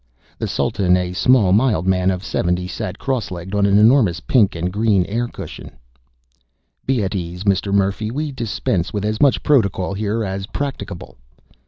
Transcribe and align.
The 0.39 0.47
Sultan, 0.47 0.97
a 0.97 1.13
small 1.13 1.53
mild 1.53 1.85
man 1.85 2.09
of 2.09 2.23
seventy, 2.25 2.67
sat 2.67 2.97
crosslegged 2.97 3.53
on 3.53 3.67
an 3.67 3.77
enormous 3.77 4.19
pink 4.19 4.55
and 4.55 4.73
green 4.73 5.05
air 5.05 5.27
cushion. 5.27 5.73
"Be 6.87 7.03
at 7.03 7.13
your 7.13 7.21
ease, 7.21 7.43
Mr. 7.43 7.71
Murphy. 7.71 8.09
We 8.09 8.31
dispense 8.31 8.91
with 8.91 9.05
as 9.05 9.21
much 9.21 9.43
protocol 9.43 9.93
here 9.93 10.23
as 10.23 10.47
practicable." 10.47 11.17